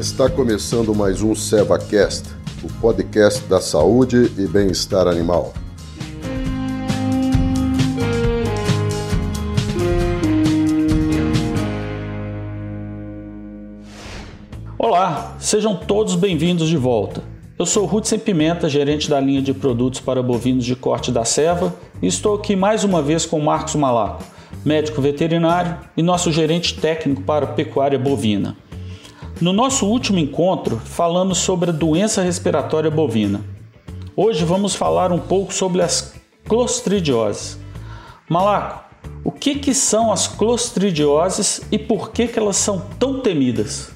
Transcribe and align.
Está 0.00 0.30
começando 0.30 0.94
mais 0.94 1.20
um 1.20 1.34
SevaCast, 1.34 2.30
o 2.64 2.72
podcast 2.80 3.44
da 3.44 3.60
saúde 3.60 4.32
e 4.38 4.46
bem-estar 4.46 5.06
animal. 5.06 5.52
Olá, 14.78 15.36
sejam 15.38 15.76
todos 15.76 16.14
bem-vindos 16.14 16.70
de 16.70 16.78
volta. 16.78 17.22
Eu 17.58 17.66
sou 17.66 17.86
Hudson 17.86 18.18
Pimenta, 18.18 18.70
gerente 18.70 19.10
da 19.10 19.20
linha 19.20 19.42
de 19.42 19.52
produtos 19.52 20.00
para 20.00 20.22
bovinos 20.22 20.64
de 20.64 20.74
corte 20.74 21.12
da 21.12 21.26
Seva, 21.26 21.74
e 22.00 22.06
estou 22.06 22.36
aqui 22.36 22.56
mais 22.56 22.84
uma 22.84 23.02
vez 23.02 23.26
com 23.26 23.38
Marcos 23.38 23.74
Malaco, 23.74 24.24
médico 24.64 25.02
veterinário 25.02 25.76
e 25.94 26.02
nosso 26.02 26.32
gerente 26.32 26.80
técnico 26.80 27.20
para 27.20 27.48
pecuária 27.48 27.98
bovina. 27.98 28.56
No 29.40 29.54
nosso 29.54 29.86
último 29.86 30.18
encontro, 30.18 30.76
falamos 30.76 31.38
sobre 31.38 31.70
a 31.70 31.72
doença 31.72 32.20
respiratória 32.20 32.90
bovina. 32.90 33.40
Hoje 34.14 34.44
vamos 34.44 34.74
falar 34.74 35.12
um 35.12 35.18
pouco 35.18 35.54
sobre 35.54 35.80
as 35.80 36.12
clostridioses. 36.44 37.58
Malaco, 38.28 38.84
o 39.24 39.32
que, 39.32 39.54
que 39.54 39.72
são 39.72 40.12
as 40.12 40.28
clostridioses 40.28 41.62
e 41.72 41.78
por 41.78 42.12
que, 42.12 42.28
que 42.28 42.38
elas 42.38 42.56
são 42.56 42.82
tão 42.98 43.20
temidas? 43.20 43.90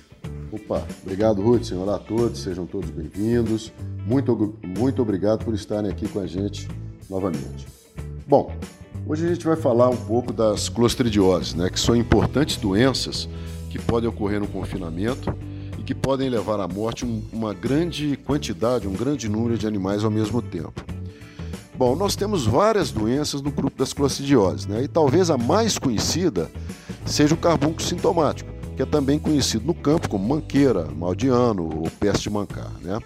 Opa, 0.50 0.82
obrigado, 1.02 1.42
Ruth. 1.42 1.72
Olá 1.72 1.96
a 1.96 1.98
todos, 1.98 2.40
sejam 2.40 2.64
todos 2.64 2.88
bem-vindos. 2.88 3.70
Muito, 4.06 4.54
muito 4.62 5.02
obrigado 5.02 5.44
por 5.44 5.52
estarem 5.52 5.90
aqui 5.90 6.08
com 6.08 6.20
a 6.20 6.26
gente 6.26 6.66
novamente. 7.10 7.66
Bom, 8.26 8.50
hoje 9.06 9.26
a 9.26 9.28
gente 9.28 9.44
vai 9.44 9.56
falar 9.56 9.90
um 9.90 9.96
pouco 9.96 10.32
das 10.32 10.70
clostridioses, 10.70 11.52
né, 11.52 11.68
que 11.68 11.78
são 11.78 11.94
importantes 11.94 12.56
doenças 12.56 13.28
que 13.74 13.78
podem 13.80 14.08
ocorrer 14.08 14.38
no 14.38 14.46
confinamento 14.46 15.36
e 15.76 15.82
que 15.82 15.96
podem 15.96 16.30
levar 16.30 16.60
à 16.60 16.68
morte 16.68 17.04
uma 17.32 17.52
grande 17.52 18.16
quantidade, 18.24 18.86
um 18.86 18.92
grande 18.92 19.28
número 19.28 19.58
de 19.58 19.66
animais 19.66 20.04
ao 20.04 20.12
mesmo 20.12 20.40
tempo. 20.40 20.84
Bom, 21.76 21.96
nós 21.96 22.14
temos 22.14 22.46
várias 22.46 22.92
doenças 22.92 23.42
no 23.42 23.50
grupo 23.50 23.76
das 23.76 23.92
clostridioses, 23.92 24.66
né? 24.66 24.84
E 24.84 24.86
talvez 24.86 25.28
a 25.28 25.36
mais 25.36 25.76
conhecida 25.76 26.48
seja 27.04 27.34
o 27.34 27.36
carbúnculo 27.36 27.82
sintomático, 27.82 28.48
que 28.76 28.82
é 28.82 28.86
também 28.86 29.18
conhecido 29.18 29.66
no 29.66 29.74
campo 29.74 30.08
como 30.08 30.24
manqueira, 30.24 30.86
maldiano 30.96 31.64
ou 31.64 31.90
peste 31.98 32.30
mancar, 32.30 32.70
né? 32.80 33.00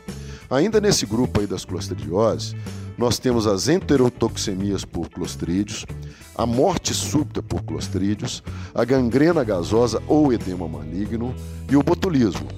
Ainda 0.50 0.82
nesse 0.82 1.06
grupo 1.06 1.40
aí 1.40 1.46
das 1.46 1.64
clostridioses, 1.64 2.54
nós 2.98 3.16
temos 3.20 3.46
as 3.46 3.68
enterotoxemias 3.68 4.84
por 4.84 5.08
clostrídeos, 5.08 5.86
a 6.34 6.44
morte 6.44 6.92
súbita 6.92 7.40
por 7.40 7.62
clostrídeos, 7.62 8.42
a 8.74 8.84
gangrena 8.84 9.44
gasosa 9.44 10.02
ou 10.08 10.32
edema 10.32 10.66
maligno 10.66 11.32
e 11.70 11.76
o 11.76 11.82
botulismo, 11.82 12.48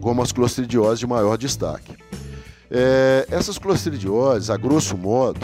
como 0.00 0.20
as 0.20 0.32
clostridioses 0.32 0.98
de 0.98 1.06
maior 1.06 1.38
destaque. 1.38 1.94
É, 2.68 3.28
essas 3.30 3.56
clostridioses, 3.56 4.50
a 4.50 4.56
grosso 4.56 4.96
modo, 4.96 5.40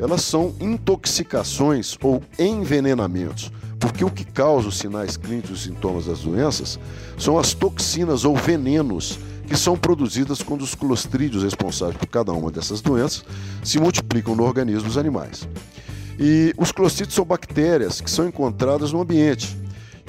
elas 0.00 0.22
são 0.22 0.54
intoxicações 0.60 1.96
ou 2.02 2.20
envenenamentos, 2.36 3.52
porque 3.78 4.04
o 4.04 4.10
que 4.10 4.24
causa 4.24 4.66
os 4.66 4.78
sinais 4.78 5.16
clínicos 5.16 5.60
e 5.60 5.62
sintomas 5.64 6.06
das 6.06 6.20
doenças 6.20 6.80
são 7.16 7.38
as 7.38 7.54
toxinas 7.54 8.24
ou 8.24 8.34
venenos 8.34 9.20
que 9.52 9.58
são 9.58 9.76
produzidas 9.76 10.42
quando 10.42 10.62
os 10.62 10.74
clostrídeos 10.74 11.44
responsáveis 11.44 11.98
por 11.98 12.06
cada 12.06 12.32
uma 12.32 12.50
dessas 12.50 12.80
doenças 12.80 13.22
se 13.62 13.78
multiplicam 13.78 14.34
no 14.34 14.44
organismo 14.44 14.84
dos 14.84 14.96
animais. 14.96 15.46
E 16.18 16.54
os 16.56 16.72
clostrídeos 16.72 17.14
são 17.14 17.22
bactérias 17.22 18.00
que 18.00 18.10
são 18.10 18.26
encontradas 18.26 18.94
no 18.94 19.02
ambiente. 19.02 19.54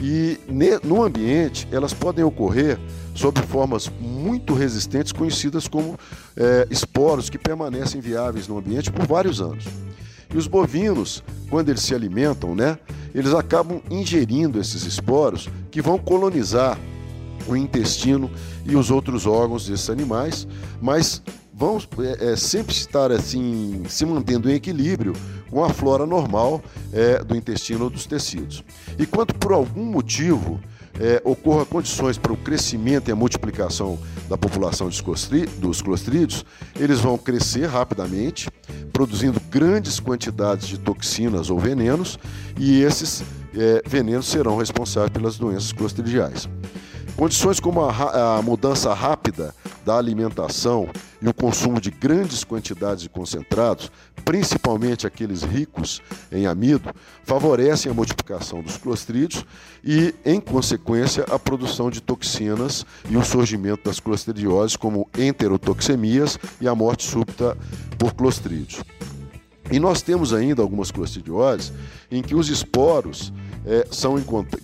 E 0.02 0.40
no 0.82 1.04
ambiente 1.04 1.68
elas 1.74 1.94
podem 1.94 2.24
ocorrer 2.24 2.80
sob 3.14 3.42
formas 3.42 3.92
muito 4.00 4.54
resistentes, 4.54 5.12
conhecidas 5.12 5.68
como 5.68 6.00
é, 6.38 6.66
esporos, 6.72 7.30
que 7.30 7.38
permanecem 7.38 8.00
viáveis 8.00 8.48
no 8.48 8.58
ambiente 8.58 8.94
por 8.94 9.06
vários 9.06 9.42
anos. 9.42 9.66
E 10.34 10.38
os 10.38 10.48
bovinos, 10.48 11.22
quando 11.50 11.68
eles 11.68 11.82
se 11.82 11.94
alimentam, 11.94 12.56
né, 12.56 12.78
eles 13.14 13.34
acabam 13.34 13.82
ingerindo 13.92 14.58
esses 14.58 14.86
esporos 14.86 15.50
que 15.70 15.82
vão 15.82 15.98
colonizar 15.98 16.80
o 17.48 17.56
intestino 17.56 18.30
e 18.66 18.76
os 18.76 18.92
outros 18.92 19.26
órgãos 19.26 19.68
desses 19.68 19.90
animais, 19.90 20.48
mas 20.82 21.22
vão 21.54 21.80
é, 22.00 22.32
é, 22.32 22.36
sempre 22.36 22.74
estar 22.74 23.12
assim 23.12 23.84
se 23.88 24.06
mantendo 24.06 24.50
em 24.50 24.56
equilíbrio 24.56 25.14
com 25.50 25.64
a 25.64 25.70
flora 25.70 26.06
normal 26.06 26.62
é, 26.92 27.24
do 27.24 27.36
intestino 27.36 27.86
ou 27.86 27.90
dos 27.90 28.06
tecidos. 28.06 28.64
E 28.98 29.06
quando 29.06 29.34
por 29.36 29.54
algum 29.54 29.86
motivo 29.86 30.60
é, 31.00 31.22
ocorra 31.24 31.66
condições 31.66 32.18
para 32.18 32.34
o 32.34 32.38
crescimento 32.38 33.08
e 33.08 33.12
a 33.12 33.16
multiplicação 33.16 34.00
da 34.28 34.38
população 34.38 34.90
dos 34.90 35.82
clostrídeos, 35.82 36.46
eles 36.80 37.00
vão 37.00 37.18
crescer 37.18 37.68
rapidamente, 37.68 38.50
produzindo 38.92 39.40
grandes 39.50 40.00
quantidades 40.00 40.68
de 40.68 40.80
toxinas 40.80 41.50
ou 41.50 41.60
venenos, 41.60 42.20
e 42.58 42.82
esses 42.82 43.24
é, 43.56 43.82
venenos 43.86 44.28
serão 44.28 44.58
responsáveis 44.58 45.12
pelas 45.12 45.38
doenças 45.38 45.72
clostridiais. 45.72 46.48
Condições 47.16 47.60
como 47.60 47.82
a, 47.82 48.38
a, 48.38 48.42
mudança 48.42 48.92
rápida 48.92 49.54
da 49.86 49.98
alimentação 49.98 50.90
e 51.22 51.28
o 51.28 51.34
consumo 51.34 51.80
de 51.80 51.92
grandes 51.92 52.44
quantidades 52.44 53.04
de 53.04 53.10
concentrados, 53.10 53.92
principalmente 54.26 55.06
aqueles 55.06 55.44
ricos 55.44 56.02
em 56.32 56.48
amido, 56.48 56.94
favorecem 57.24 57.92
a 57.92 57.96
multiplicação 57.96 58.64
dos 58.64 58.78
clostrídeos 58.78 59.46
e, 59.84 60.16
em 60.26 60.40
consequência, 60.40 61.24
a 61.30 61.38
produção 61.38 61.92
de 61.92 62.02
toxinas 62.02 62.84
e 63.08 63.16
o 63.16 63.24
surgimento 63.24 63.84
das 63.84 64.00
clostridioses, 64.00 64.76
como 64.76 65.08
enterotoxemias 65.18 66.40
e 66.60 66.68
a 66.68 66.74
morte 66.74 67.06
súbita 67.06 67.56
por 68.00 68.16
clostrídeos. 68.16 68.82
E 69.72 69.80
nós 69.80 70.02
temos 70.02 70.34
ainda 70.34 70.62
algumas 70.62 70.92
clostridioses 70.92 71.72
em 72.12 72.22
que 72.22 72.36
os 72.36 72.50
esporos 72.50 73.32
é, 73.66 73.88
são, 73.92 74.16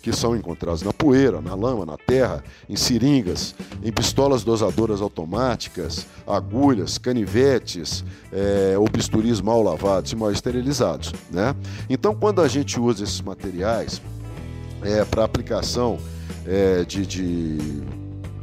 que 0.01 0.11
são 0.11 0.35
encontrados 0.35 0.81
na 0.81 0.91
poeira, 0.91 1.41
na 1.41 1.55
lama, 1.55 1.85
na 1.85 1.97
terra, 1.97 2.43
em 2.67 2.75
seringas, 2.75 3.55
em 3.83 3.91
pistolas 3.91 4.43
dosadoras 4.43 5.01
automáticas, 5.01 6.05
agulhas, 6.27 6.97
canivetes 6.97 8.03
é, 8.31 8.77
ou 8.77 8.88
bisturis 8.89 9.41
mal 9.41 9.63
lavados 9.63 10.11
e 10.11 10.15
mal 10.15 10.31
esterilizados. 10.31 11.13
Né? 11.31 11.55
Então, 11.89 12.13
quando 12.13 12.41
a 12.41 12.47
gente 12.47 12.79
usa 12.79 13.03
esses 13.03 13.21
materiais 13.21 14.01
é, 14.83 15.03
para 15.05 15.23
aplicação 15.23 15.97
é, 16.45 16.83
de, 16.83 17.05
de 17.05 17.57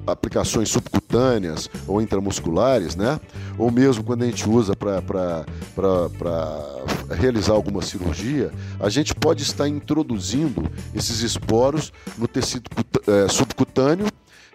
aplicações 0.06 0.68
subcutâneas 0.68 1.68
ou 1.86 2.00
intramusculares, 2.00 2.94
né? 2.96 3.20
ou 3.58 3.70
mesmo 3.70 4.04
quando 4.04 4.22
a 4.22 4.26
gente 4.26 4.48
usa 4.48 4.74
para 4.76 5.44
realizar 7.18 7.52
alguma 7.54 7.82
cirurgia, 7.82 8.50
a 8.78 8.88
gente 8.88 9.14
pode 9.14 9.42
estar 9.42 9.68
introduzindo 9.68 10.68
esses 10.94 11.20
esporos 11.20 11.92
no 12.18 12.28
tecido 12.28 12.70
é, 13.06 13.28
subcutâneo 13.28 14.06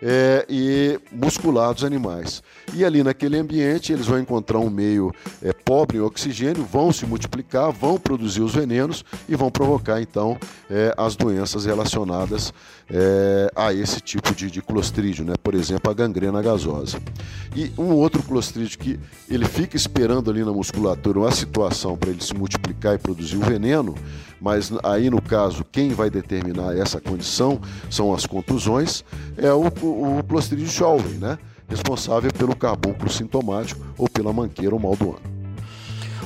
é, 0.01 0.45
e 0.49 0.99
muscular 1.11 1.73
dos 1.73 1.83
animais. 1.83 2.41
E 2.73 2.83
ali 2.83 3.03
naquele 3.03 3.37
ambiente 3.37 3.93
eles 3.93 4.07
vão 4.07 4.19
encontrar 4.19 4.59
um 4.59 4.69
meio 4.69 5.13
é, 5.41 5.53
pobre 5.53 5.97
em 5.97 6.01
oxigênio, 6.01 6.63
vão 6.63 6.91
se 6.91 7.05
multiplicar, 7.05 7.71
vão 7.71 7.97
produzir 7.97 8.41
os 8.41 8.53
venenos 8.53 9.05
e 9.29 9.35
vão 9.35 9.51
provocar 9.51 10.01
então 10.01 10.37
é, 10.69 10.93
as 10.97 11.15
doenças 11.15 11.65
relacionadas 11.65 12.53
é, 12.89 13.51
a 13.55 13.73
esse 13.73 14.01
tipo 14.01 14.33
de, 14.35 14.51
de 14.51 14.61
clostrídio, 14.61 15.23
né? 15.23 15.33
por 15.41 15.53
exemplo 15.53 15.91
a 15.91 15.93
gangrena 15.93 16.41
gasosa. 16.41 16.99
E 17.55 17.71
um 17.77 17.93
outro 17.93 18.21
clostrídio 18.23 18.79
que 18.79 18.99
ele 19.29 19.45
fica 19.45 19.77
esperando 19.77 20.29
ali 20.29 20.43
na 20.43 20.51
musculatura 20.51 21.19
uma 21.19 21.31
situação 21.31 21.97
para 21.97 22.09
ele 22.09 22.21
se 22.21 22.33
multiplicar 22.33 22.95
e 22.95 22.97
produzir 22.97 23.37
o 23.37 23.41
veneno, 23.41 23.95
mas 24.39 24.71
aí 24.83 25.09
no 25.09 25.21
caso 25.21 25.65
quem 25.71 25.93
vai 25.93 26.09
determinar 26.09 26.75
essa 26.75 26.99
condição 26.99 27.61
são 27.89 28.13
as 28.13 28.25
contusões, 28.25 29.03
é 29.37 29.51
o, 29.53 29.71
o 29.91 30.23
Clostridium 30.23 30.67
sholvei, 30.67 31.17
né? 31.17 31.37
responsável 31.71 32.31
pelo 32.33 32.53
carbúnculo 32.53 33.09
sintomático 33.09 33.81
ou 33.97 34.09
pela 34.09 34.33
manqueira 34.33 34.75
ou 34.75 34.81
mal 34.81 34.95
do 34.95 35.11
ano. 35.11 35.21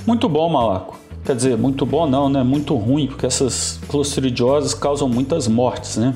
Muito 0.06 0.28
bom, 0.28 0.50
Malaco. 0.50 1.00
Quer 1.24 1.36
dizer, 1.36 1.58
muito 1.58 1.86
bom 1.86 2.08
não, 2.08 2.30
né? 2.30 2.44
Muito 2.44 2.76
ruim, 2.76 3.08
porque 3.08 3.26
essas 3.26 3.80
clostridioses 3.88 4.74
causam 4.74 5.08
muitas 5.08 5.48
mortes, 5.48 5.98
né? 5.98 6.14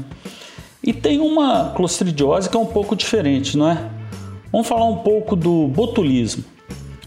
E 0.84 0.94
tem 0.94 1.20
uma 1.20 1.72
clostridiose 1.76 2.50
que 2.50 2.58
é 2.58 2.60
um 2.60 2.66
pouco 2.66 2.96
diferente, 2.96 3.58
não 3.58 3.70
é? 3.70 3.90
Vamos 4.52 4.68
falar 4.68 4.86
um 4.86 4.98
pouco 4.98 5.36
do 5.36 5.68
botulismo. 5.68 6.44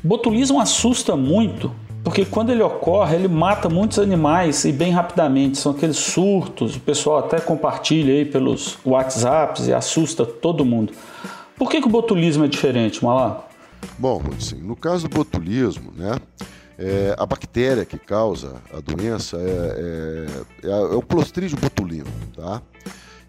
botulismo 0.02 0.60
assusta 0.60 1.16
muito 1.16 1.72
porque 2.02 2.24
quando 2.24 2.50
ele 2.50 2.62
ocorre, 2.62 3.14
ele 3.14 3.28
mata 3.28 3.68
muitos 3.68 3.98
animais 3.98 4.64
e 4.64 4.72
bem 4.72 4.92
rapidamente. 4.92 5.58
São 5.58 5.72
aqueles 5.72 5.96
surtos, 5.96 6.76
o 6.76 6.80
pessoal 6.80 7.18
até 7.18 7.40
compartilha 7.40 8.12
aí 8.12 8.24
pelos 8.24 8.78
WhatsApps 8.84 9.68
e 9.68 9.72
assusta 9.72 10.24
todo 10.26 10.64
mundo. 10.64 10.92
Por 11.56 11.70
que, 11.70 11.80
que 11.80 11.86
o 11.86 11.90
botulismo 11.90 12.44
é 12.44 12.48
diferente, 12.48 13.04
Malá? 13.04 13.46
Bom, 13.98 14.22
sim, 14.38 14.56
no 14.56 14.74
caso 14.74 15.08
do 15.08 15.14
botulismo, 15.14 15.92
né, 15.96 16.16
é, 16.78 17.14
a 17.16 17.26
bactéria 17.26 17.84
que 17.84 17.98
causa 17.98 18.56
a 18.72 18.80
doença 18.80 19.36
é, 19.36 20.26
é, 20.64 20.68
é, 20.68 20.70
é 20.70 20.96
o 20.96 21.02
Clostridium 21.02 21.58
botulinum, 21.58 22.10
tá? 22.34 22.62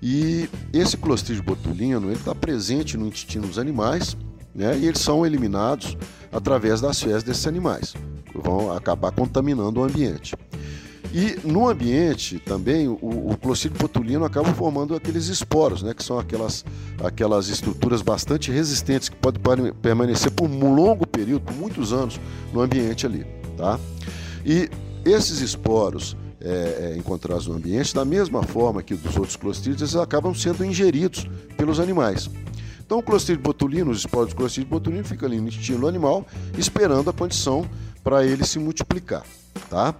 E 0.01 0.49
esse 0.73 0.97
Clostridium 0.97 1.45
botulino 1.45 2.11
está 2.11 2.35
presente 2.35 2.97
no 2.97 3.07
intestino 3.07 3.47
dos 3.47 3.57
animais 3.57 4.17
né, 4.53 4.77
e 4.77 4.85
eles 4.85 4.99
são 4.99 5.25
eliminados 5.25 5.97
através 6.29 6.81
das 6.81 7.01
fezes 7.01 7.23
desses 7.23 7.47
animais, 7.47 7.93
vão 8.33 8.71
acabar 8.71 9.11
contaminando 9.11 9.79
o 9.79 9.83
ambiente. 9.83 10.35
E 11.13 11.37
no 11.43 11.69
ambiente 11.69 12.39
também 12.39 12.87
o, 12.87 12.93
o 12.93 13.37
Clostridium 13.39 13.79
botulino 13.79 14.25
acaba 14.25 14.51
formando 14.53 14.95
aqueles 14.95 15.27
esporos, 15.27 15.83
né, 15.83 15.93
que 15.93 16.03
são 16.03 16.17
aquelas, 16.17 16.65
aquelas 17.03 17.49
estruturas 17.49 18.01
bastante 18.01 18.51
resistentes 18.51 19.09
que 19.09 19.15
podem 19.15 19.71
permanecer 19.73 20.31
por 20.31 20.49
um 20.49 20.73
longo 20.73 21.05
período, 21.05 21.41
por 21.41 21.55
muitos 21.55 21.93
anos, 21.93 22.19
no 22.51 22.61
ambiente 22.61 23.05
ali. 23.05 23.25
Tá? 23.55 23.79
E 24.43 24.69
esses 25.05 25.39
esporos 25.39 26.17
é, 26.41 26.93
é, 26.93 26.97
encontrados 26.97 27.47
no 27.47 27.55
ambiente, 27.55 27.93
da 27.93 28.03
mesma 28.03 28.41
forma 28.41 28.81
que 28.81 28.95
dos 28.95 29.15
outros 29.15 29.35
clostridios, 29.35 29.81
eles 29.81 29.95
acabam 29.95 30.33
sendo 30.33 30.65
ingeridos 30.65 31.29
pelos 31.55 31.79
animais. 31.79 32.29
Então, 32.85 32.99
o 32.99 33.03
Clostridium 33.03 33.43
botulino, 33.43 33.91
os 33.91 33.99
esporos 33.99 34.29
do 34.29 34.35
Clostridium 34.35 34.69
botulino 34.69 35.05
ficam 35.05 35.27
ali 35.27 35.39
no 35.39 35.47
intestino 35.47 35.87
animal, 35.87 36.25
esperando 36.57 37.09
a 37.09 37.13
condição 37.13 37.65
para 38.03 38.25
ele 38.25 38.45
se 38.45 38.59
multiplicar. 38.59 39.23
Tá? 39.69 39.95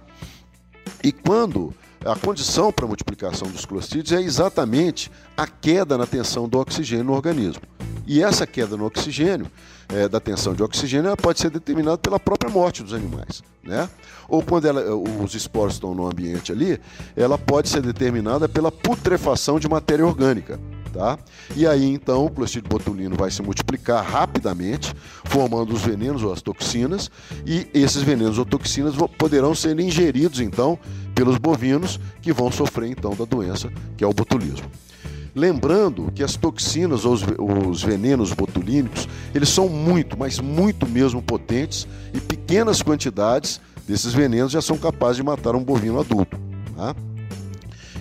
E 1.02 1.12
quando 1.12 1.74
a 2.04 2.14
condição 2.14 2.70
para 2.70 2.84
a 2.84 2.88
multiplicação 2.88 3.48
dos 3.48 3.64
clostridios 3.64 4.12
é 4.12 4.22
exatamente 4.22 5.10
a 5.36 5.46
queda 5.46 5.96
na 5.96 6.06
tensão 6.06 6.48
do 6.48 6.58
oxigênio 6.58 7.04
no 7.04 7.12
organismo. 7.14 7.62
E 8.06 8.22
essa 8.22 8.46
queda 8.46 8.76
no 8.76 8.84
oxigênio, 8.84 9.50
é, 9.88 10.06
da 10.06 10.20
tensão 10.20 10.54
de 10.54 10.62
oxigênio, 10.62 11.16
pode 11.16 11.40
ser 11.40 11.50
determinada 11.50 11.96
pela 11.96 12.20
própria 12.20 12.50
morte 12.50 12.82
dos 12.82 12.92
animais. 12.92 13.42
Né? 13.62 13.88
Ou 14.28 14.42
quando 14.42 14.66
ela, 14.66 14.94
os 14.94 15.34
esporos 15.34 15.74
estão 15.74 15.94
no 15.94 16.06
ambiente 16.06 16.52
ali, 16.52 16.78
ela 17.16 17.38
pode 17.38 17.70
ser 17.70 17.80
determinada 17.80 18.46
pela 18.46 18.70
putrefação 18.70 19.58
de 19.58 19.66
matéria 19.66 20.06
orgânica. 20.06 20.60
Tá? 20.94 21.18
E 21.56 21.66
aí 21.66 21.92
então 21.92 22.24
o 22.24 22.30
clostridio 22.30 22.70
botulino 22.70 23.16
vai 23.16 23.28
se 23.28 23.42
multiplicar 23.42 24.04
rapidamente, 24.04 24.94
formando 25.24 25.74
os 25.74 25.82
venenos 25.82 26.22
ou 26.22 26.32
as 26.32 26.40
toxinas, 26.40 27.10
e 27.44 27.66
esses 27.74 28.00
venenos 28.00 28.38
ou 28.38 28.44
toxinas 28.44 28.94
poderão 29.18 29.56
ser 29.56 29.78
ingeridos 29.80 30.38
então 30.38 30.78
pelos 31.12 31.36
bovinos 31.36 31.98
que 32.22 32.32
vão 32.32 32.50
sofrer 32.52 32.90
então 32.90 33.12
da 33.16 33.24
doença 33.24 33.72
que 33.96 34.04
é 34.04 34.06
o 34.06 34.12
botulismo. 34.12 34.70
Lembrando 35.34 36.12
que 36.14 36.22
as 36.22 36.36
toxinas 36.36 37.04
ou 37.04 37.14
os 37.68 37.82
venenos 37.82 38.32
botulínicos, 38.32 39.08
eles 39.34 39.48
são 39.48 39.68
muito, 39.68 40.16
mas 40.16 40.38
muito 40.38 40.88
mesmo 40.88 41.20
potentes 41.20 41.88
e 42.12 42.20
pequenas 42.20 42.82
quantidades 42.82 43.60
desses 43.86 44.12
venenos 44.12 44.52
já 44.52 44.62
são 44.62 44.78
capazes 44.78 45.16
de 45.16 45.24
matar 45.24 45.56
um 45.56 45.64
bovino 45.64 45.98
adulto. 45.98 46.38
Tá? 46.76 46.94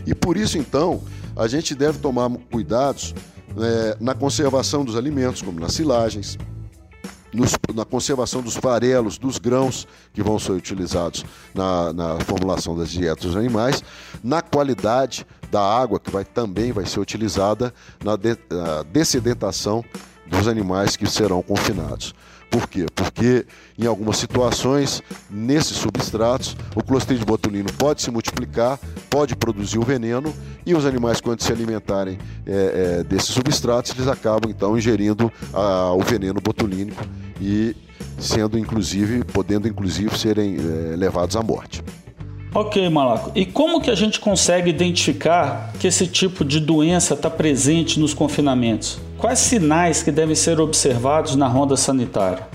E 0.06 0.13
por 0.13 0.38
isso 0.38 0.60
então 0.60 1.01
a 1.35 1.47
gente 1.47 1.75
deve 1.75 2.00
tomar 2.00 2.30
cuidados 2.51 3.13
é, 3.57 3.97
na 4.00 4.13
conservação 4.13 4.83
dos 4.83 4.95
alimentos, 4.95 5.41
como 5.41 5.59
nas 5.59 5.74
silagens, 5.74 6.38
nos, 7.33 7.51
na 7.74 7.83
conservação 7.83 8.41
dos 8.41 8.56
farelos, 8.56 9.18
dos 9.18 9.38
grãos 9.38 9.88
que 10.13 10.21
vão 10.21 10.38
ser 10.38 10.51
utilizados 10.51 11.25
na, 11.53 11.91
na 11.91 12.19
formulação 12.21 12.77
das 12.77 12.89
dietas 12.89 13.25
dos 13.25 13.35
animais, 13.35 13.83
na 14.24 14.41
qualidade 14.41 15.25
da 15.51 15.62
água 15.62 16.00
que 16.00 16.12
vai, 16.12 16.24
também 16.24 16.71
vai 16.71 16.85
ser 16.85 17.00
utilizada 17.00 17.74
na, 18.03 18.15
de, 18.15 18.38
na 18.50 18.83
dos 20.25 20.47
animais 20.47 20.95
que 20.95 21.07
serão 21.07 21.41
confinados. 21.41 22.13
Por 22.50 22.68
quê? 22.68 22.86
Porque 22.94 23.47
em 23.79 23.88
algumas 23.88 24.18
situações, 24.18 25.01
nesses 25.27 25.75
substratos, 25.75 26.56
o 26.75 26.83
Clostridium 26.83 27.25
botulino 27.25 27.74
pode 27.74 28.03
se 28.03 28.12
multiplicar, 28.12 28.79
pode 29.09 29.36
produzir 29.36 29.79
o 29.79 29.81
veneno 29.81 30.31
e 30.65 30.74
os 30.74 30.86
animais, 30.86 31.19
quando 31.19 31.42
se 31.42 31.51
alimentarem 31.51 32.18
é, 32.45 33.00
é, 33.00 33.04
desses 33.04 33.30
substratos, 33.30 33.92
eles 33.92 34.07
acabam 34.07 34.50
então 34.50 34.77
ingerindo 34.77 35.31
a, 35.54 35.94
o 35.94 36.01
veneno 36.01 36.39
botulínico 36.42 37.04
e 37.42 37.75
sendo 38.18 38.57
inclusive, 38.57 39.24
podendo 39.25 39.68
inclusive 39.68 40.18
serem 40.18 40.56
é, 40.56 40.95
levados 40.95 41.36
à 41.36 41.42
morte. 41.42 41.83
Ok, 42.56 42.88
Malaco. 42.88 43.31
E 43.33 43.48
como 43.48 43.81
que 43.81 43.89
a 43.89 43.95
gente 43.95 44.19
consegue 44.19 44.69
identificar 44.69 45.74
que 45.80 45.88
esse 45.88 46.06
tipo 46.06 46.45
de 46.45 46.60
doença 46.60 47.15
está 47.15 47.30
presente 47.30 48.00
nos 48.00 48.13
confinamentos? 48.13 49.00
Quais 49.18 49.39
sinais 49.39 50.04
que 50.04 50.12
devem 50.12 50.36
ser 50.36 50.60
observados 50.60 51.36
na 51.36 51.48
ronda 51.48 51.75
sanitária? 51.75 52.48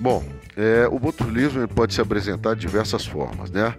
Bom, 0.00 0.22
é, 0.56 0.86
o 0.90 0.98
botulismo 0.98 1.66
pode 1.66 1.94
se 1.94 2.00
apresentar 2.00 2.54
de 2.54 2.60
diversas 2.60 3.04
formas, 3.04 3.50
né? 3.50 3.74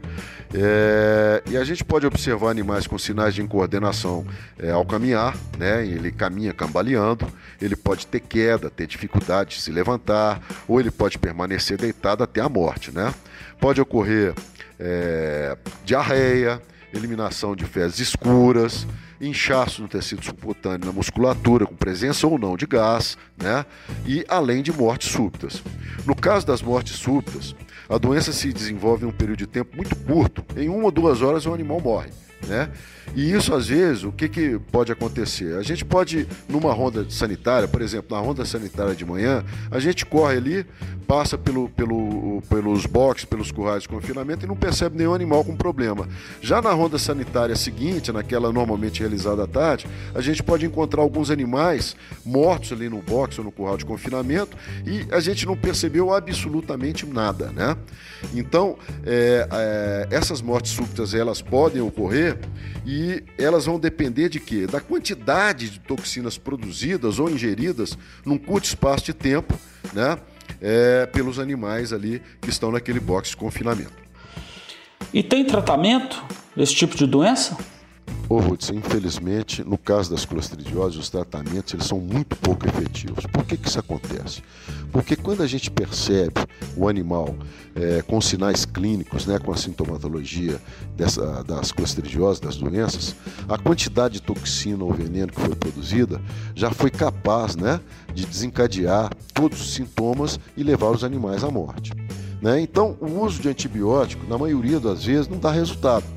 É, 0.53 1.41
e 1.49 1.57
a 1.57 1.63
gente 1.63 1.83
pode 1.83 2.05
observar 2.05 2.49
animais 2.49 2.85
com 2.85 2.97
sinais 2.97 3.33
de 3.33 3.41
incoordenação 3.41 4.25
é, 4.59 4.71
ao 4.71 4.85
caminhar, 4.85 5.35
né? 5.57 5.85
Ele 5.85 6.11
caminha 6.11 6.53
cambaleando, 6.53 7.27
ele 7.61 7.75
pode 7.75 8.05
ter 8.07 8.19
queda, 8.19 8.69
ter 8.69 8.87
dificuldade 8.87 9.55
de 9.55 9.61
se 9.61 9.71
levantar, 9.71 10.41
ou 10.67 10.79
ele 10.79 10.91
pode 10.91 11.17
permanecer 11.17 11.77
deitado 11.77 12.23
até 12.23 12.41
a 12.41 12.49
morte, 12.49 12.91
né? 12.91 13.13
Pode 13.59 13.79
ocorrer 13.79 14.33
é, 14.79 15.57
diarreia, 15.85 16.61
eliminação 16.93 17.55
de 17.55 17.65
fezes 17.65 17.99
escuras, 17.99 18.85
inchaço 19.19 19.81
no 19.81 19.87
tecido 19.87 20.23
subcutâneo, 20.23 20.85
na 20.85 20.91
musculatura, 20.91 21.65
com 21.65 21.75
presença 21.75 22.27
ou 22.27 22.37
não 22.37 22.57
de 22.57 22.65
gás, 22.65 23.17
né? 23.37 23.65
E 24.05 24.25
além 24.27 24.61
de 24.61 24.71
mortes 24.71 25.11
súbitas. 25.11 25.63
No 26.05 26.15
caso 26.15 26.45
das 26.45 26.61
mortes 26.61 26.97
súbitas, 26.97 27.55
a 27.89 27.97
doença 27.97 28.33
se 28.33 28.51
desenvolve 28.51 29.05
em 29.05 29.09
um 29.09 29.11
período 29.11 29.39
de 29.39 29.47
tempo 29.47 29.75
muito 29.75 29.95
curto. 29.95 30.43
Em 30.57 30.69
uma 30.69 30.85
ou 30.85 30.91
duas 30.91 31.21
horas 31.21 31.45
o 31.45 31.53
animal 31.53 31.79
morre. 31.79 32.09
Né? 32.47 32.69
E 33.15 33.31
isso, 33.31 33.53
às 33.53 33.67
vezes, 33.67 34.03
o 34.03 34.11
que, 34.11 34.27
que 34.27 34.59
pode 34.71 34.91
acontecer? 34.91 35.57
A 35.57 35.61
gente 35.61 35.85
pode, 35.85 36.27
numa 36.49 36.73
ronda 36.73 37.05
sanitária, 37.09 37.67
por 37.67 37.81
exemplo, 37.81 38.15
na 38.15 38.21
ronda 38.21 38.43
sanitária 38.45 38.95
de 38.95 39.05
manhã, 39.05 39.43
a 39.71 39.79
gente 39.79 40.05
corre 40.05 40.37
ali, 40.37 40.65
passa 41.07 41.37
pelo, 41.37 41.69
pelo, 41.69 42.41
pelos 42.49 42.85
boxes, 42.85 43.25
pelos 43.25 43.51
currais 43.51 43.83
de 43.83 43.89
confinamento 43.89 44.45
e 44.45 44.47
não 44.47 44.55
percebe 44.55 44.97
nenhum 44.97 45.13
animal 45.13 45.43
com 45.43 45.55
problema. 45.55 46.07
Já 46.41 46.61
na 46.61 46.71
ronda 46.71 46.97
sanitária 46.97 47.55
seguinte, 47.55 48.11
naquela 48.11 48.51
normalmente 48.51 48.99
realizada 48.99 49.43
à 49.43 49.47
tarde, 49.47 49.87
a 50.13 50.21
gente 50.21 50.41
pode 50.43 50.65
encontrar 50.65 51.01
alguns 51.01 51.29
animais 51.29 51.95
mortos 52.25 52.71
ali 52.71 52.89
no 52.89 53.01
box 53.01 53.37
ou 53.37 53.45
no 53.45 53.51
curral 53.51 53.77
de 53.77 53.85
confinamento 53.85 54.57
e 54.85 55.05
a 55.11 55.19
gente 55.19 55.45
não 55.45 55.55
percebeu 55.55 56.13
absolutamente 56.13 57.05
nada, 57.05 57.51
né? 57.51 57.77
Então, 58.33 58.77
é, 59.05 59.47
é, 59.51 60.07
essas 60.09 60.41
mortes 60.41 60.71
súbitas, 60.71 61.13
elas 61.13 61.41
podem 61.41 61.81
ocorrer 61.81 62.34
e 62.85 63.23
elas 63.37 63.65
vão 63.65 63.79
depender 63.79 64.29
de 64.29 64.39
quê? 64.39 64.67
Da 64.67 64.79
quantidade 64.79 65.69
de 65.69 65.79
toxinas 65.79 66.37
produzidas 66.37 67.19
ou 67.19 67.29
ingeridas 67.29 67.97
num 68.25 68.37
curto 68.37 68.65
espaço 68.65 69.05
de 69.05 69.13
tempo, 69.13 69.53
né? 69.93 70.17
É, 70.61 71.05
pelos 71.07 71.39
animais 71.39 71.91
ali 71.91 72.21
que 72.41 72.49
estão 72.49 72.71
naquele 72.71 72.99
box 72.99 73.29
de 73.29 73.37
confinamento. 73.37 73.93
E 75.13 75.23
tem 75.23 75.45
tratamento 75.45 76.23
desse 76.55 76.75
tipo 76.75 76.95
de 76.95 77.05
doença? 77.05 77.57
Ô, 78.27 78.39
Ruth, 78.39 78.71
infelizmente, 78.71 79.63
no 79.63 79.77
caso 79.77 80.09
das 80.09 80.25
clostridioses, 80.25 80.97
os 80.97 81.09
tratamentos 81.09 81.73
eles 81.75 81.85
são 81.85 81.99
muito 81.99 82.35
pouco 82.37 82.67
efetivos. 82.67 83.23
Por 83.27 83.45
que, 83.45 83.55
que 83.55 83.67
isso 83.67 83.79
acontece? 83.79 84.41
Porque 84.91 85.15
quando 85.15 85.43
a 85.43 85.47
gente 85.47 85.69
percebe 85.69 86.33
o 86.75 86.89
animal 86.89 87.35
é, 87.75 88.01
com 88.01 88.19
sinais 88.19 88.65
clínicos, 88.65 89.27
né, 89.27 89.37
com 89.37 89.51
a 89.51 89.57
sintomatologia 89.57 90.59
dessa, 90.95 91.43
das 91.43 91.71
clostridioses, 91.71 92.39
das 92.39 92.57
doenças, 92.57 93.15
a 93.47 93.59
quantidade 93.59 94.15
de 94.15 94.21
toxina 94.23 94.83
ou 94.83 94.91
veneno 94.91 95.31
que 95.31 95.41
foi 95.41 95.55
produzida 95.55 96.19
já 96.55 96.71
foi 96.71 96.89
capaz 96.89 97.55
né, 97.55 97.79
de 98.11 98.25
desencadear 98.25 99.11
todos 99.35 99.61
os 99.61 99.73
sintomas 99.73 100.39
e 100.57 100.63
levar 100.63 100.89
os 100.89 101.03
animais 101.03 101.43
à 101.43 101.51
morte. 101.51 101.91
Né? 102.41 102.59
Então, 102.59 102.97
o 102.99 103.23
uso 103.23 103.39
de 103.39 103.49
antibiótico, 103.49 104.25
na 104.27 104.37
maioria 104.37 104.79
das 104.79 105.05
vezes, 105.05 105.27
não 105.27 105.37
dá 105.37 105.51
resultado. 105.51 106.14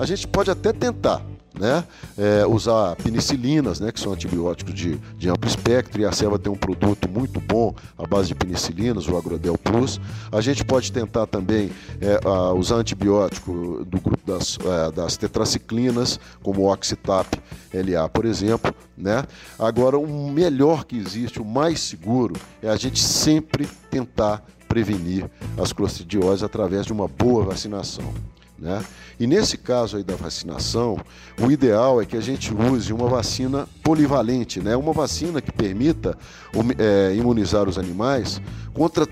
A 0.00 0.06
gente 0.06 0.26
pode 0.26 0.50
até 0.50 0.72
tentar, 0.72 1.20
né? 1.52 1.84
É, 2.16 2.46
usar 2.46 2.96
penicilinas, 2.96 3.80
né, 3.80 3.92
que 3.92 4.00
são 4.00 4.14
antibióticos 4.14 4.72
de, 4.72 4.96
de 5.18 5.28
amplo 5.28 5.46
espectro, 5.46 6.00
e 6.00 6.06
a 6.06 6.10
Seva 6.10 6.38
tem 6.38 6.50
um 6.50 6.56
produto 6.56 7.06
muito 7.06 7.38
bom 7.38 7.74
à 7.98 8.06
base 8.06 8.28
de 8.28 8.34
penicilinas, 8.34 9.06
o 9.06 9.14
Agrodel 9.18 9.58
Plus. 9.58 10.00
A 10.32 10.40
gente 10.40 10.64
pode 10.64 10.90
tentar 10.90 11.26
também 11.26 11.70
é, 12.00 12.18
usar 12.54 12.76
antibiótico 12.76 13.84
do 13.84 14.00
grupo 14.00 14.26
das, 14.26 14.58
é, 14.64 14.90
das 14.90 15.18
tetraciclinas, 15.18 16.18
como 16.42 16.62
o 16.62 16.72
Oxitap 16.72 17.38
LA, 17.74 18.08
por 18.08 18.24
exemplo. 18.24 18.74
Né? 18.96 19.22
Agora, 19.58 19.98
o 19.98 20.30
melhor 20.30 20.86
que 20.86 20.96
existe, 20.96 21.42
o 21.42 21.44
mais 21.44 21.78
seguro, 21.78 22.36
é 22.62 22.70
a 22.70 22.76
gente 22.76 23.00
sempre 23.00 23.68
tentar 23.90 24.42
prevenir 24.66 25.30
as 25.58 25.74
clostridioses 25.74 26.42
através 26.42 26.86
de 26.86 26.92
uma 26.94 27.06
boa 27.06 27.44
vacinação. 27.44 28.14
Né? 28.60 28.84
E 29.18 29.26
nesse 29.26 29.56
caso 29.56 29.96
aí 29.96 30.04
da 30.04 30.14
vacinação, 30.14 30.98
o 31.40 31.50
ideal 31.50 32.00
é 32.00 32.04
que 32.04 32.16
a 32.16 32.20
gente 32.20 32.54
use 32.54 32.92
uma 32.92 33.08
vacina 33.08 33.66
polivalente, 33.82 34.60
né? 34.60 34.76
uma 34.76 34.92
vacina 34.92 35.40
que 35.40 35.50
permita 35.50 36.16
é, 36.78 37.14
imunizar 37.14 37.66
os 37.66 37.78
animais 37.78 38.40
contra 38.74 39.06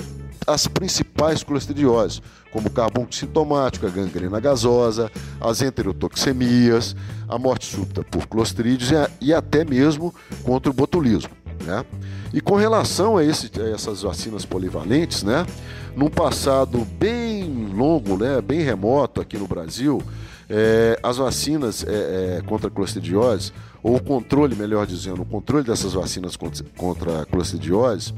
as 0.47 0.67
principais 0.67 1.43
clostridioses, 1.43 2.23
como 2.53 2.69
o 2.69 3.15
sintomático, 3.15 3.87
a 3.87 3.91
gangrena 3.91 4.39
gasosa, 4.41 5.11
as 5.41 5.63
enterotoxemias, 5.63 6.95
a 7.29 7.39
morte 7.39 7.67
súbita 7.67 8.03
por 8.03 8.27
clostrídeos 8.27 8.91
e 9.21 9.33
até 9.33 9.65
mesmo 9.65 10.15
contra 10.43 10.71
o 10.71 10.75
botulismo. 10.75 11.31
Né? 11.65 11.85
E 12.33 12.41
com 12.41 12.57
relação 12.57 13.17
a, 13.17 13.25
esse, 13.25 13.51
a, 13.61 13.69
essas 13.71 14.03
vacinas 14.03 14.45
polivalentes, 14.45 15.23
né, 15.23 15.47
num 15.97 16.09
passado 16.09 16.87
bem 16.99 17.38
longo, 17.79 18.17
né, 18.17 18.41
bem 18.41 18.61
remoto 18.61 19.21
aqui 19.21 19.39
no 19.39 19.47
Brasil, 19.47 20.03
é, 20.51 20.99
as 21.03 21.17
vacinas 21.19 21.85
é, 21.87 22.39
é, 22.39 22.43
contra 22.45 22.69
a 22.69 22.71
clostridiose, 22.71 23.53
ou 23.83 23.97
o 23.97 24.03
controle, 24.03 24.57
melhor 24.57 24.87
dizendo, 24.87 25.23
o 25.23 25.25
controle 25.25 25.65
dessas 25.65 25.93
vacinas 25.93 26.37
contra, 26.77 27.23
a 27.23 27.27
clostridiose, 27.27 28.13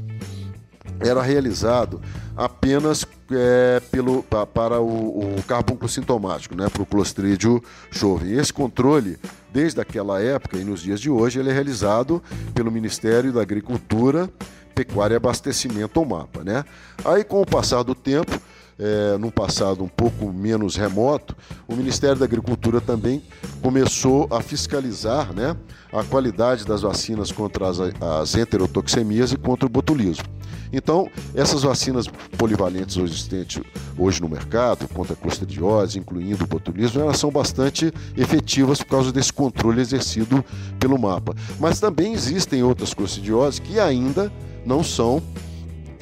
era 0.99 1.21
realizado 1.21 2.01
apenas 2.35 3.05
é, 3.31 3.79
pelo, 3.91 4.23
para 4.23 4.79
o, 4.79 5.37
o 5.37 5.43
carbúnculo 5.43 5.89
sintomático, 5.89 6.55
né, 6.55 6.67
para 6.69 6.81
o 6.81 6.85
Clostridio 6.85 7.63
chove. 7.91 8.33
Esse 8.33 8.53
controle, 8.53 9.17
desde 9.51 9.79
aquela 9.81 10.21
época 10.21 10.57
e 10.57 10.63
nos 10.63 10.81
dias 10.81 10.99
de 10.99 11.09
hoje, 11.09 11.39
ele 11.39 11.49
é 11.49 11.53
realizado 11.53 12.21
pelo 12.53 12.71
Ministério 12.71 13.33
da 13.33 13.41
Agricultura, 13.41 14.29
Pecuária 14.75 15.15
e 15.15 15.17
Abastecimento, 15.17 15.99
ou 15.99 16.05
MAPA. 16.05 16.43
Né? 16.43 16.65
Aí, 17.03 17.23
com 17.23 17.41
o 17.41 17.45
passar 17.45 17.83
do 17.83 17.95
tempo, 17.95 18.39
é, 18.81 19.17
num 19.19 19.29
passado 19.29 19.83
um 19.83 19.87
pouco 19.87 20.33
menos 20.33 20.75
remoto, 20.75 21.37
o 21.67 21.75
Ministério 21.75 22.17
da 22.17 22.25
Agricultura 22.25 22.81
também 22.81 23.21
começou 23.61 24.27
a 24.31 24.41
fiscalizar 24.41 25.31
né, 25.33 25.55
a 25.93 26.03
qualidade 26.03 26.65
das 26.65 26.81
vacinas 26.81 27.31
contra 27.31 27.69
as, 27.69 27.77
as 27.79 28.35
enterotoxemias 28.35 29.31
e 29.31 29.37
contra 29.37 29.67
o 29.67 29.69
botulismo. 29.69 30.25
Então, 30.73 31.09
essas 31.35 31.63
vacinas 31.63 32.07
polivalentes 32.37 32.95
existentes 32.97 33.61
hoje 33.97 34.21
no 34.21 34.29
mercado, 34.29 34.87
contra 34.87 35.13
a 35.13 35.17
clostridiose, 35.17 35.99
incluindo 35.99 36.45
o 36.45 36.47
botulismo, 36.47 37.01
elas 37.01 37.17
são 37.17 37.29
bastante 37.29 37.93
efetivas 38.17 38.79
por 38.79 38.87
causa 38.87 39.11
desse 39.11 39.33
controle 39.33 39.81
exercido 39.81 40.43
pelo 40.79 40.97
mapa. 40.97 41.35
Mas 41.59 41.79
também 41.79 42.13
existem 42.13 42.63
outras 42.63 42.93
clostridioses 42.93 43.59
que 43.59 43.79
ainda 43.79 44.31
não 44.65 44.81
são 44.81 45.21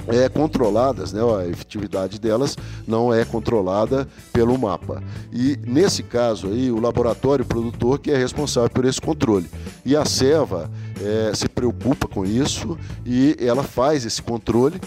é, 0.09 0.27
controladas, 0.29 1.13
né, 1.13 1.21
a 1.21 1.47
efetividade 1.47 2.19
delas 2.19 2.57
não 2.87 3.13
é 3.13 3.23
controlada 3.23 4.07
pelo 4.33 4.57
mapa. 4.57 5.01
E 5.31 5.57
nesse 5.65 6.03
caso 6.03 6.47
aí, 6.47 6.71
o 6.71 6.79
laboratório 6.79 7.45
produtor 7.45 7.99
que 7.99 8.11
é 8.11 8.17
responsável 8.17 8.69
por 8.69 8.85
esse 8.85 8.99
controle. 8.99 9.49
E 9.85 9.95
a 9.95 10.05
Seva 10.05 10.69
é, 11.01 11.31
se 11.33 11.47
preocupa 11.47 12.07
com 12.07 12.25
isso 12.25 12.77
e 13.05 13.35
ela 13.39 13.63
faz 13.63 14.05
esse 14.05 14.21
controle 14.21 14.79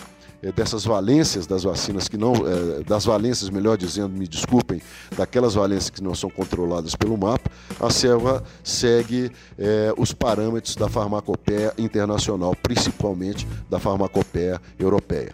dessas 0.51 0.85
valências 0.85 1.47
das 1.47 1.63
vacinas 1.63 2.09
que 2.09 2.17
não, 2.17 2.33
é, 2.33 2.83
das 2.83 3.05
valências, 3.05 3.49
melhor 3.49 3.77
dizendo, 3.77 4.09
me 4.09 4.27
desculpem, 4.27 4.83
daquelas 5.17 5.55
valências 5.55 5.91
que 5.91 6.03
não 6.03 6.15
são 6.15 6.29
controladas 6.29 6.97
pelo 6.97 7.17
mapa, 7.17 7.49
a 7.81 7.91
Selva 7.91 8.43
segue 8.65 9.31
é, 9.57 9.93
os 9.97 10.13
parâmetros 10.13 10.75
da 10.75 10.89
farmacopéia 10.89 11.73
internacional, 11.79 12.57
principalmente 12.61 13.47
da 13.71 13.79
farmacopéia 13.79 14.61
europeia. 14.79 15.33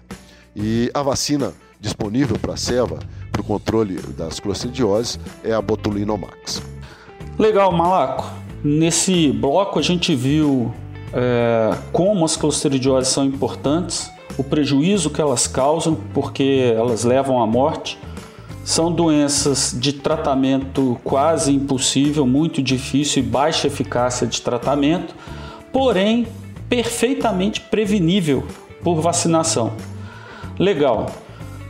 E 0.55 0.91
a 0.93 1.03
vacina 1.03 1.55
disponível 1.81 2.39
para 2.39 2.55
a 2.55 2.57
Selva, 2.57 2.99
para 3.33 3.41
o 3.41 3.45
controle 3.45 3.97
das 4.17 4.41
clostridioses, 4.41 5.19
é 5.43 5.53
a 5.53 5.63
Botulinomax. 5.63 6.61
Legal, 7.39 7.73
Malaco. 7.73 8.29
Nesse 8.63 9.31
bloco 9.31 9.79
a 9.79 9.83
gente 9.83 10.15
viu 10.15 10.75
é, 11.13 11.71
como 11.93 12.25
as 12.25 12.37
clostridioses 12.37 13.09
são 13.09 13.25
importantes 13.25 14.11
o 14.37 14.45
prejuízo 14.45 15.11
que 15.11 15.21
elas 15.21 15.47
causam, 15.47 15.97
porque 16.13 16.73
elas 16.77 17.05
levam 17.05 17.43
à 17.43 17.47
morte. 17.47 17.99
São 18.65 18.93
doenças 18.93 19.75
de 19.79 19.95
tratamento 19.95 20.99
quase 21.03 21.55
impossível, 21.55 22.27
muito 22.27 22.63
difícil 22.63 23.23
e 23.23 23.27
baixa 23.27 23.67
eficácia 23.67 24.27
de 24.27 24.43
tratamento, 24.43 25.15
porém 25.73 26.27
perfeitamente 26.69 27.63
prevenível 27.63 28.47
por 28.83 29.01
vacinação. 29.01 29.73
Legal. 30.59 31.07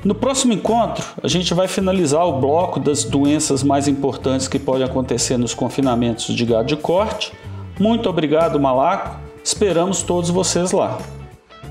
No 0.04 0.14
próximo 0.14 0.52
encontro, 0.52 1.04
a 1.22 1.28
gente 1.28 1.52
vai 1.52 1.66
finalizar 1.66 2.24
o 2.24 2.40
bloco 2.40 2.78
das 2.78 3.04
doenças 3.04 3.62
mais 3.62 3.88
importantes 3.88 4.46
que 4.46 4.58
podem 4.58 4.84
acontecer 4.84 5.36
nos 5.36 5.54
confinamentos 5.54 6.34
de 6.34 6.44
gado 6.44 6.68
de 6.68 6.76
corte. 6.76 7.32
Muito 7.78 8.08
obrigado, 8.08 8.60
Malaco. 8.60 9.18
Esperamos 9.42 10.02
todos 10.02 10.30
vocês 10.30 10.72
lá. 10.72 10.98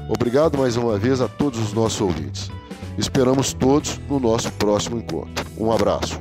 Obrigado 0.09 0.57
mais 0.57 0.77
uma 0.77 0.97
vez 0.97 1.21
a 1.21 1.27
todos 1.27 1.59
os 1.59 1.73
nossos 1.73 1.99
ouvintes. 1.99 2.49
Esperamos 2.97 3.53
todos 3.53 3.99
no 4.09 4.19
nosso 4.19 4.51
próximo 4.53 4.97
encontro. 4.97 5.45
Um 5.57 5.71
abraço. 5.71 6.19